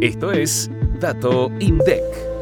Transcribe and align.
Esto 0.00 0.30
es 0.30 0.70
Dato 1.00 1.50
INDEC. 1.58 2.35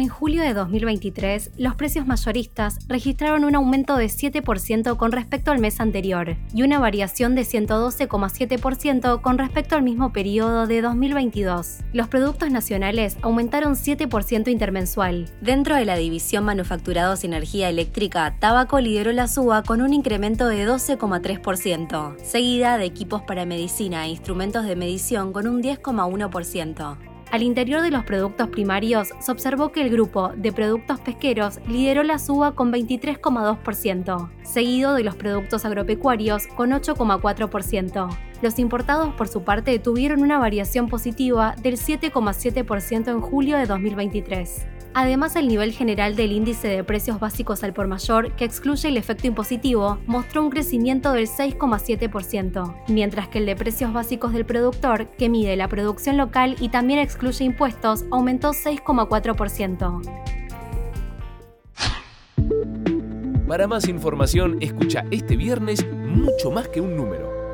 En 0.00 0.08
julio 0.08 0.42
de 0.42 0.54
2023, 0.54 1.50
los 1.58 1.74
precios 1.74 2.06
mayoristas 2.06 2.78
registraron 2.88 3.44
un 3.44 3.54
aumento 3.54 3.98
de 3.98 4.06
7% 4.06 4.96
con 4.96 5.12
respecto 5.12 5.50
al 5.50 5.58
mes 5.58 5.78
anterior 5.78 6.38
y 6.54 6.62
una 6.62 6.78
variación 6.78 7.34
de 7.34 7.42
112,7% 7.42 9.20
con 9.20 9.36
respecto 9.36 9.76
al 9.76 9.82
mismo 9.82 10.10
periodo 10.10 10.66
de 10.66 10.80
2022. 10.80 11.80
Los 11.92 12.08
productos 12.08 12.50
nacionales 12.50 13.18
aumentaron 13.20 13.74
7% 13.74 14.48
intermensual. 14.48 15.26
Dentro 15.42 15.76
de 15.76 15.84
la 15.84 15.96
división 15.96 16.44
Manufacturados 16.46 17.22
y 17.22 17.26
Energía 17.26 17.68
Eléctrica, 17.68 18.36
Tabaco 18.38 18.80
lideró 18.80 19.12
la 19.12 19.28
suba 19.28 19.62
con 19.62 19.82
un 19.82 19.92
incremento 19.92 20.48
de 20.48 20.66
12,3%, 20.66 22.16
seguida 22.22 22.78
de 22.78 22.86
equipos 22.86 23.20
para 23.20 23.44
medicina 23.44 24.06
e 24.06 24.08
instrumentos 24.08 24.64
de 24.64 24.76
medición 24.76 25.34
con 25.34 25.46
un 25.46 25.62
10,1%. 25.62 27.09
Al 27.30 27.44
interior 27.44 27.80
de 27.80 27.92
los 27.92 28.02
productos 28.04 28.48
primarios 28.48 29.10
se 29.20 29.30
observó 29.30 29.70
que 29.70 29.82
el 29.82 29.90
grupo 29.90 30.32
de 30.34 30.50
productos 30.50 30.98
pesqueros 30.98 31.60
lideró 31.68 32.02
la 32.02 32.18
suba 32.18 32.56
con 32.56 32.72
23,2%, 32.72 34.30
seguido 34.42 34.94
de 34.94 35.04
los 35.04 35.14
productos 35.14 35.64
agropecuarios 35.64 36.48
con 36.48 36.70
8,4%. 36.70 38.29
Los 38.42 38.58
importados 38.58 39.14
por 39.14 39.28
su 39.28 39.42
parte 39.42 39.78
tuvieron 39.78 40.22
una 40.22 40.38
variación 40.38 40.88
positiva 40.88 41.54
del 41.62 41.76
7,7% 41.76 43.08
en 43.08 43.20
julio 43.20 43.58
de 43.58 43.66
2023. 43.66 44.66
Además, 44.92 45.36
el 45.36 45.46
nivel 45.46 45.72
general 45.72 46.16
del 46.16 46.32
índice 46.32 46.66
de 46.66 46.82
precios 46.82 47.20
básicos 47.20 47.62
al 47.62 47.72
por 47.72 47.86
mayor, 47.86 48.32
que 48.32 48.44
excluye 48.44 48.88
el 48.88 48.96
efecto 48.96 49.28
impositivo, 49.28 49.98
mostró 50.06 50.42
un 50.42 50.50
crecimiento 50.50 51.12
del 51.12 51.28
6,7%, 51.28 52.74
mientras 52.88 53.28
que 53.28 53.38
el 53.38 53.46
de 53.46 53.54
precios 53.54 53.92
básicos 53.92 54.32
del 54.32 54.46
productor, 54.46 55.06
que 55.12 55.28
mide 55.28 55.54
la 55.56 55.68
producción 55.68 56.16
local 56.16 56.56
y 56.58 56.70
también 56.70 56.98
excluye 56.98 57.44
impuestos, 57.44 58.04
aumentó 58.10 58.50
6,4%. 58.50 60.00
Para 63.46 63.68
más 63.68 63.86
información, 63.88 64.58
escucha 64.60 65.04
este 65.10 65.36
viernes 65.36 65.86
mucho 65.92 66.50
más 66.50 66.68
que 66.68 66.80
un 66.80 66.96
número. 66.96 67.29